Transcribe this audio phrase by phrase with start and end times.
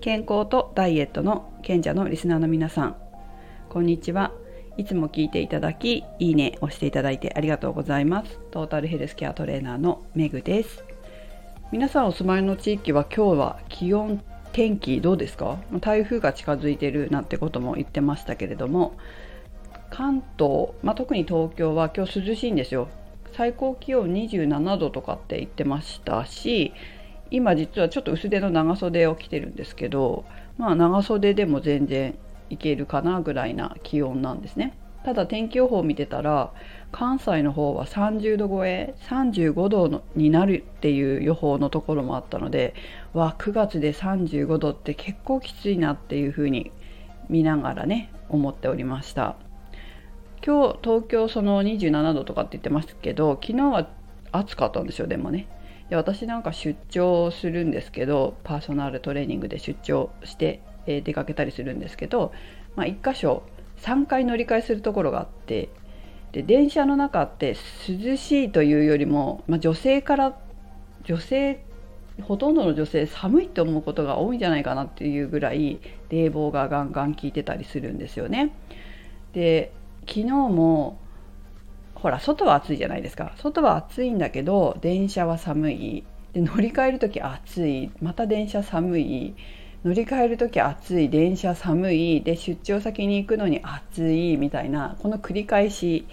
[0.00, 2.96] 健康とダイエットの賢者のリスナーの皆さん。
[3.68, 4.30] こんにちは。
[4.76, 8.38] いつも聞いていただきいいね押していただいてありがとうございます。
[8.52, 10.84] トータルヘルスケアトレーナーのメグです。
[11.72, 14.22] 皆さんお住まいの地域は今日は気温
[14.52, 15.58] 天気どうですか？
[15.80, 18.96] 台風が近づいてるなんてことも言ってましたけれども
[19.90, 22.88] 関東、まあ、特に東京は今日涼しいんですよ。
[23.32, 26.72] 最高気温27度とかって言ってましたし
[27.30, 30.24] 今実はちょっと薄手の長袖を着てるんですけど
[30.56, 32.16] まあ長袖でも全然
[32.50, 34.76] いけるかなぐらいな気温なんですね。
[35.04, 36.52] ただ天気予報を見てたら
[36.90, 42.74] 関西の方は30度超え35度になるっていう予報のところもあったので
[43.14, 46.72] わ9月で35度って結構きついなっていうふうに
[47.28, 49.36] 見ながらね思っておりました。
[50.44, 53.88] 今日東京その27度とかって言ってますけど昨日は
[54.30, 55.46] 暑かったんですよでもね。
[55.90, 62.32] で私なんか出張するんですけどパーソナルトレーニングで出張して、えー、出かけたりするんですけど、
[62.76, 63.42] まあ、1箇所
[63.82, 65.68] 3回乗り換えするところがあって
[66.32, 67.56] で電車の中って
[67.88, 70.38] 涼しいというよりも、まあ、女性から
[71.04, 71.64] 女性
[72.22, 75.78] ほとんどの女性寒いって思うことが多いんじゃないかなっていうぐらい
[76.10, 78.52] 冷房がガンガン効いてたりするんですよね。
[79.32, 80.98] で昨日も
[82.02, 83.32] ほら外は暑いじゃないですか。
[83.36, 86.04] 外は暑いんだけど電車は寒い。
[86.32, 87.90] で乗り換える時暑い。
[88.00, 89.34] また電車寒い。
[89.84, 91.08] 乗り換える時暑い。
[91.08, 92.22] 電車寒い。
[92.22, 94.36] で出張先に行くのに暑い。
[94.36, 96.06] みたいなこの繰り返し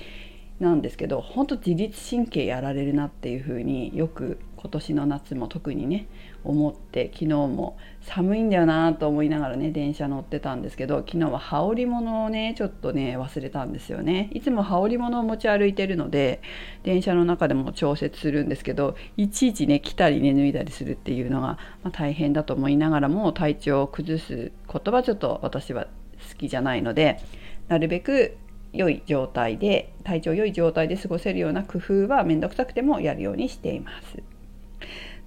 [0.59, 6.07] なんですけど本当自律神経やられるなっていうふうによく今年の夏も特にね
[6.43, 16.41] 思って昨日も寒いんだよなと思いながらね電車乗ってたんですけど昨日は羽織物をねちょっとね忘れたんですよねいつも羽織物を持ち歩いてるので
[16.83, 25.85] 電車の中でも調節するんですけどいちいちね着たりね脱いだりするっていうのが、まあ、大変だと思いながらも体調を崩すことはちょっと私は
[26.29, 27.19] 好きじゃないので
[27.67, 28.37] なるべく
[28.75, 34.34] 良い状態で体調良い状態で過ごせるような工夫は面倒くさくてもやるようにしています。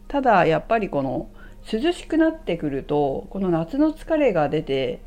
[0.09, 1.31] ただやっぱりこの
[1.71, 5.03] 涼しくなってくるとこの夏の疲れが出て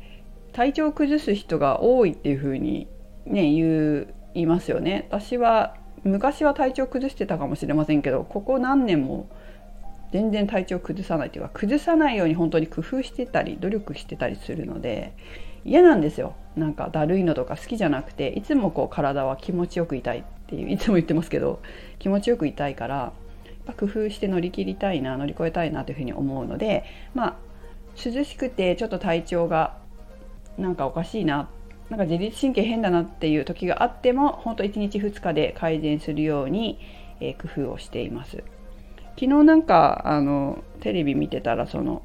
[0.52, 2.86] 体調を崩す人が多いっていう風に
[3.26, 5.06] ね言う言いますよね。
[5.10, 9.28] 私は昔は体調崩してたかもしれませんけどここ何年も
[10.12, 15.14] 全然体調崩さないというか崩さないように本当に工夫してたり努力してたりするので
[15.64, 16.34] 嫌なんですよ。
[16.56, 21.60] なんかだるいのとか好きじゃなくていつもこう体は気持ちよく痛いっていういつも言ってますけど
[21.98, 23.12] 気持ちよく痛いから
[23.76, 26.84] 工夫して乗り切りたいな乗り越えたいなというふうに思うので
[27.14, 27.36] まあ
[28.04, 29.76] 涼しくてちょっと体調が
[30.58, 31.48] なんかおかしいな
[31.90, 36.78] なんか自律神経変だなっていう時があっても本当1日2日で改善するように、
[37.20, 38.42] えー、工夫をしています。
[39.14, 42.02] 昨日なんかあのテレビ見てたらその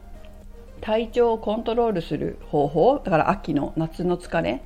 [0.81, 4.61] 体調をコントロールする方法だから秋の夏の疲れ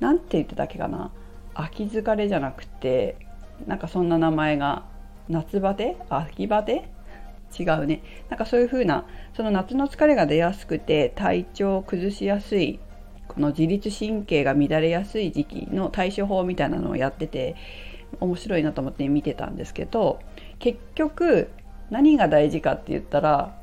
[0.00, 1.12] なんて言ってたっけかな
[1.54, 3.16] 秋疲れじゃなくて
[3.66, 4.84] なんかそんな名前が
[5.28, 5.96] 夏バテ？
[6.08, 6.88] 秋バテ？
[7.58, 8.02] 違うね。
[8.30, 12.80] なんかそういう風なその夏の疲れが出やすくて体調を崩しやすい
[13.28, 17.56] この自律神経が乱れやすい時期の対処法みたいなのをやってて
[18.20, 20.20] 面白いなと思って見てたんですけど
[20.58, 21.50] 結局
[21.90, 23.58] 何が大事かって言ったら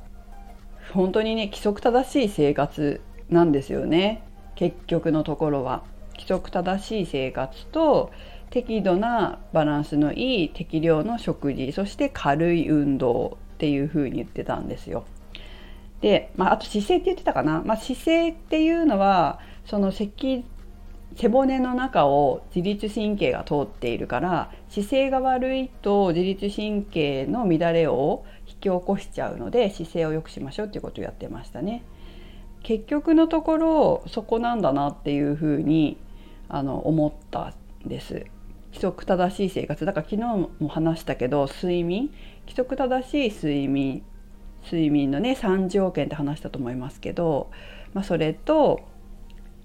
[0.94, 4.24] 本当にね規則正しい生活なんですよね。
[4.56, 5.84] 結局のところは。
[6.16, 8.12] 規則正しい生活と
[8.50, 15.06] 適度なバランスのいい適量の食事そして軽い運動っていう風に言ってたんですよ。
[16.02, 20.46] で、まあ、あと姿勢って言ってたかな、まあ、姿勢っていうのはその脊
[21.16, 31.84] 背骨の中を自律神経が通っているから姿勢が悪いと自律神経の乱れを引き起こしちゃうので姿勢を良くしましょうっていうことをやってましたね。
[32.64, 35.98] 結局のところそこなんだなっていうふうに
[36.50, 37.54] あの思った
[37.86, 38.26] んです。
[38.72, 39.86] 規則正しい生活。
[39.86, 42.10] だから昨日も話したけど睡眠。
[42.46, 44.04] 規則正しい睡眠。
[44.64, 47.50] 睡眠のね3条件って話したと思いますけど、
[47.94, 48.82] まあ、それと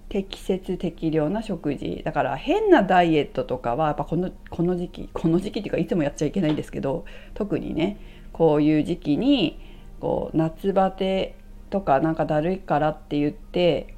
[0.08, 2.02] 適切適量な食事。
[2.04, 7.04] だから変なダイエットとかはやっぱこのこの時期この時期っていうかいつもやっちゃいけないんですけど
[7.34, 7.98] 特にね
[8.32, 9.58] こういう時期に
[10.00, 11.36] こう夏バテ
[11.70, 13.94] とかなんかだるいからって言って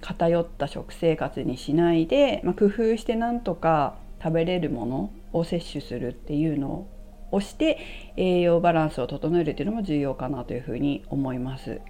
[0.00, 6.86] 偏った食生活にしないで、まあ、工夫してなんとか食べれるものを摂取するっていうの
[7.30, 7.78] をして
[8.16, 11.82] 栄養バランスを整えるっていうのも重要かなというふうに思います。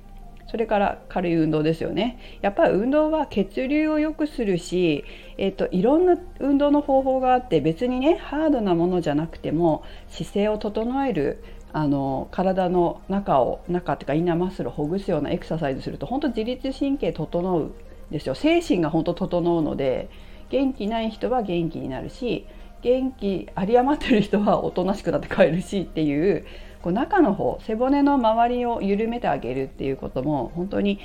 [0.46, 2.18] それから軽い運動ですよね。
[2.42, 5.04] やっぱり運動は血流を良くするし、
[5.38, 11.42] えっと、いろんな運動の方法があって別にねハードなものじゃなくても姿勢を整える
[11.72, 17.74] あの体の中を中っていうかインナーマッスルをほぐすようなエクササイズすると本当自律神経整うん
[18.10, 20.08] ですよ精神が本当整うので
[20.50, 22.46] 元気ない人は元気になるし
[22.82, 26.44] 元気有り余ってる人はおとなしくなって帰るしっていう
[26.82, 31.00] こう中の方背骨の周りを緩めてあげるっていうことも本当に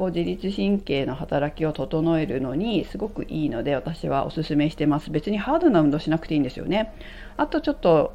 [0.00, 5.10] こう自律神経の働きを整えるのにすごくいいので私はおすすめしてます。
[5.10, 6.94] 別にハードな運動しなくていいんですよね。
[7.36, 8.14] あとちょっと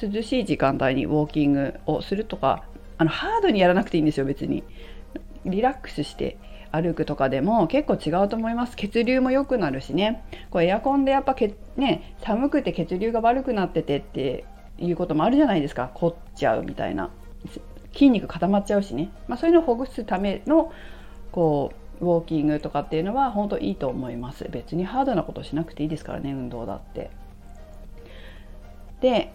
[0.00, 2.62] 涼しい時間帯にウォーキングをするとか
[2.96, 4.62] あのハードにやらなくていいんですよ別に。
[5.44, 6.38] リラックスして。
[6.72, 8.76] 歩くとかでも結構違うと思います。
[8.76, 10.24] 血流も良くなるしね。
[10.50, 14.44] こうエアコンでやっぱけ、ね、寒くて血流が悪くなっててって
[14.78, 15.90] いうこともあるじゃないですか。
[15.94, 17.10] 凝っちゃうみたいな。
[17.92, 20.70] 筋肉固まっちゃうしね、まあ、そういうのをほぐすための
[21.32, 24.46] こうウォーキングとかっていうのは本当いいと思います。
[24.50, 27.10] 別にハードなことしなくていいですからね運動だって。
[29.00, 29.32] で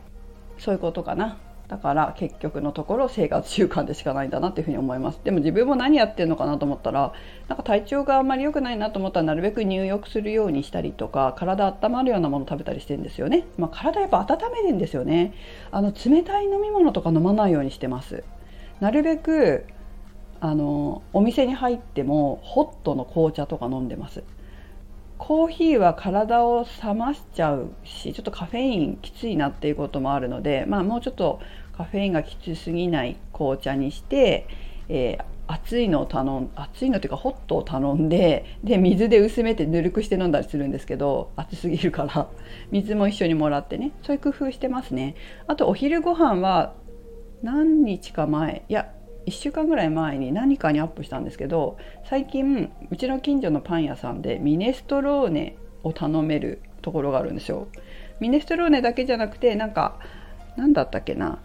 [0.58, 1.38] そういうことかな。
[1.72, 5.22] だから結局のところ生活習慣でしかないんだなっていうふうに思います。
[5.24, 7.14] でも自分も何やってるのかなと思ったら
[7.48, 15.34] なんか体調があんまり良くないなと思ったらなるべく入浴するようにしたりとか体温まるようなもの食べたりしてるんですよね、まあ、体やっぱ温めるんですよね。
[15.72, 18.26] あの冷たい飲み物とか飲まないようにしてます。
[18.82, 19.64] なるべく
[20.42, 24.26] あのお店に入ってもホットの紅茶とか飲んでます。
[25.18, 31.40] コーヒーは体を冷ましちゃうしちょっとカフェインきついなっていうこともあるので、まあ、もうちょっと
[31.78, 34.48] カフェインがきつすぎない紅茶にして、
[34.90, 42.28] えー、熱いのを頼ん熱いのっていうかホットを頼んでで水で薄めてぬるくして飲んだりするんですけど熱すぎるから。
[42.72, 43.92] 水も一緒にもらってね。
[44.04, 45.16] そういう工夫してますね。
[45.48, 46.74] あとお昼ご飯は
[47.44, 48.92] 何日か前いや
[49.26, 51.78] 1週間ぐらい前に何かにアップしたんですけど
[52.10, 57.68] 最近うちの近所のパン屋さんでミネストローネを頼めるところがあるんですよ。
[58.20, 60.00] ミネストローネだけじゃなくてなんか
[60.56, 61.40] 何だったっけな。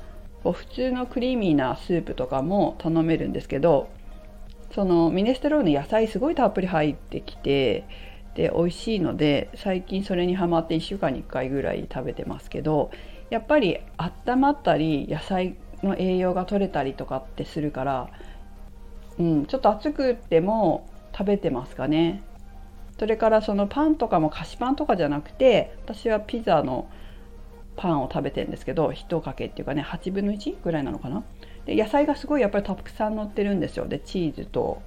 [0.46, 3.88] こう普通のクリーミーなスープとかも頼めるんですけど
[4.72, 7.84] そのミネストローネ野菜すごいたっぷり入ってきて
[8.36, 12.92] で美味しいので最近それにハマって1週間に1回ぐらい食べてますけど
[13.28, 18.10] やっぱり温まったり野菜の栄養が取れたりとかってするから、
[19.18, 22.22] うん、ちょっと暑くても食べてますかね。
[23.00, 26.86] それからそのパンとかも菓子パンとかじゃなくて私はピザの
[27.76, 31.24] パンを食べてるんですけど1かけっていうかね8分の1ぐらいなのかな。
[31.66, 33.86] で野菜がすごいやっぱりたくさん乗ってるんですよ。
[33.86, 34.82] でチーズと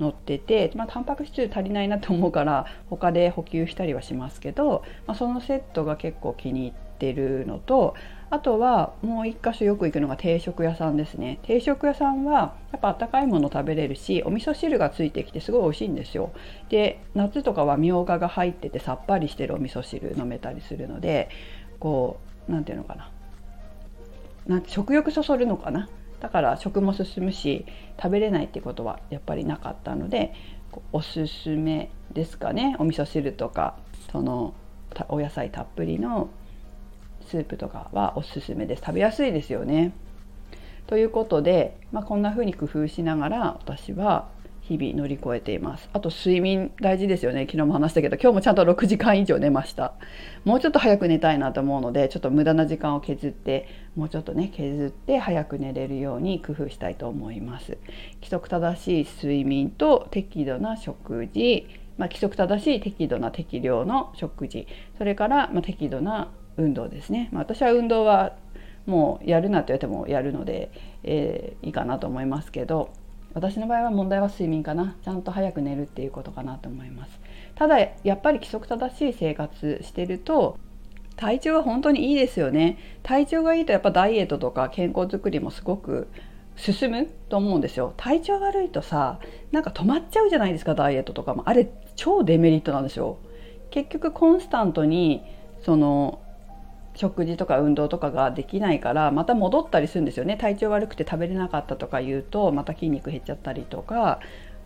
[0.00, 7.94] 乗ってて、まあ、タンパク質足りないなと思うから他で補給したりはしますけど、まあ、そのセットが結構気に入ってるのと
[8.30, 11.38] あとはもう一箇所よく行くのが定食屋さんですね。
[11.42, 16.32] 定食屋さんはやっぱ温かいもの食べれるしお味噌汁がついてきてすごい美味しいんですよ。
[16.70, 21.28] で夏とかはみょうがが入っててさっぱりしてるお味噌汁飲めたりするので
[21.78, 23.10] こう何て言うのかな。
[24.46, 25.88] なん食欲そそるのかな。
[26.20, 27.66] だから食も進むし
[28.00, 30.32] 食べれないってことはやっぱりなかったので
[30.92, 32.76] おすすめですかね。
[32.78, 33.76] お味噌汁とか
[34.10, 34.54] その
[35.08, 36.30] お野菜たっぷりの
[37.26, 38.82] スープとかはおすすめです。
[38.84, 39.92] 食べやすいですよね。
[40.86, 44.28] ということで、まあ、こんな風に工夫しながら私は
[44.62, 45.90] 日々乗り越えています。
[45.92, 47.46] あと睡眠大事ですよね。
[47.46, 49.94] 昨日も話したけど今日もちゃんと6時間以上寝ました。
[50.44, 57.76] もうちょっと早く寝たいなと思うのでちょっと無駄な時間を削ってもうちょっとね削って早く寝れるように工夫したいと思います。
[58.20, 61.66] 規則正しい睡眠と適度な食事。
[61.98, 64.66] まあ、規則正しい適度な適量の食事。
[64.96, 68.34] それから、ま適度な運動ですね、まあ、私は運動は
[68.86, 70.70] もうやるなって言われてもやるので、
[71.04, 72.90] えー、いいかなと思いますけど。
[73.34, 74.96] 私の場合は問題は睡眠かな。
[75.04, 77.20] ちゃんと早く寝るっていうことかなと思います。
[77.54, 80.58] ただやっぱり規則正しい生活してると
[81.16, 82.78] 体調は本当にいいですよね。
[83.02, 86.08] 体調がいいとやっぱダイエットとか健康づくりもすごく
[86.56, 87.94] 進むと思うんですよ。
[87.96, 89.18] 体調悪いとさ
[89.50, 91.42] なんか止まっちゃうじゃないですかダイエットとかも。
[91.46, 93.18] あれ超デメリットなんですよ。
[93.70, 95.22] 結局コンスタントに
[95.62, 96.20] その
[96.94, 100.36] 食事とか運動とかができないからまた戻ったりするんですよね。
[100.36, 104.20] 体調悪くて食べれなかったとか言うとまた筋肉減っちゃったりとか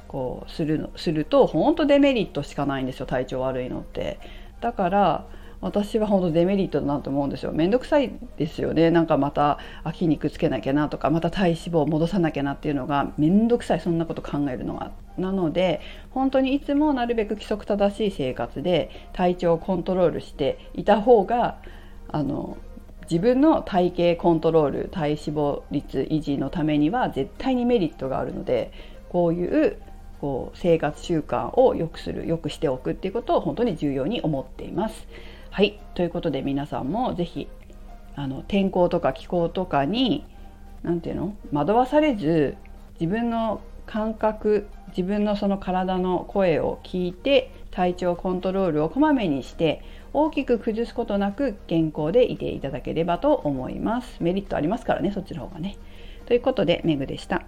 [0.08, 4.18] こうするのすると本当デメリットしかないんですよ体調悪いのって。
[4.60, 5.26] だから
[5.62, 7.52] 私は本当デメリットだなと思うんですよ。
[7.52, 8.90] めんどくさいですよね。
[8.90, 9.58] なんかまた
[9.92, 13.80] 筋肉つけなきゃなとかまた体脂肪戻さなきゃなっていうのがめんどくさい。
[13.80, 15.80] そんなこと考えるのがなので
[16.10, 21.56] 本当にいつもなるべく規則正しい生活で体調をコントロールしていた方が
[22.16, 22.56] あの
[23.10, 28.72] 自分の体型コントロール体脂肪率維持のためには絶対にメリットがあるので
[29.10, 29.76] こういう
[30.22, 35.06] こう生活習慣を良くする良くしておくっていうことを本当に重要に思っています。
[35.50, 37.48] はいということで皆さんも是非
[38.14, 40.24] あの天候とか気候とかに
[40.82, 42.56] 何て言うの惑わされず
[42.98, 49.82] 自分の感覚自分のその体の声を聞いて体調コントロールをこまめにして
[50.18, 55.76] 大きく崩すことなく健康でいていただければと思いますメリットありますからねそっちの方がね
[56.24, 57.44] ということでメグでした。